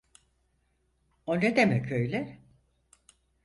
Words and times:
O 1.25 1.39
ne 1.41 1.55
demek 1.55 1.91
öyle? 1.91 2.39